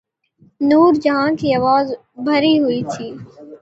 نور 0.61 0.91
جہاں 1.03 1.29
کی 1.39 1.53
آواز 1.53 1.85
بھری 2.25 2.53
ہوئی 2.59 2.81
تھی۔ 2.91 3.07